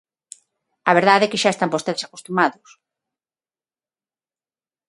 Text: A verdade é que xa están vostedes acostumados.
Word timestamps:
A 0.89 0.91
verdade 0.99 1.25
é 1.25 1.29
que 1.31 1.41
xa 1.43 1.51
están 1.53 1.73
vostedes 1.75 2.05
acostumados. 2.07 2.69